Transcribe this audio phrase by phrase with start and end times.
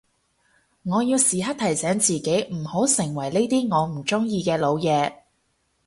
[0.81, 5.13] 我要時刻提醒自己唔好成為呢啲我唔中意嘅老嘢